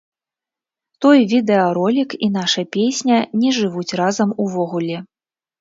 [1.05, 4.97] Той відэаролік і наша песня не жывуць разам увогуле.